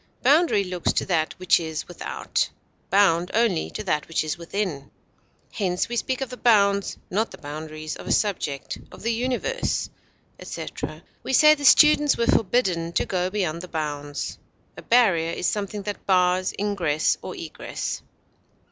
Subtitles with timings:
[0.23, 2.49] Boundary looks to that which is without;
[2.89, 4.89] bound only to that which is within.
[5.53, 9.91] Hence we speak of the bounds, not the boundaries, of a subject, of the universe,
[10.39, 14.39] etc.; we say the students were forbidden to go beyond the bounds.
[14.75, 18.01] A barrier is something that bars ingress or egress.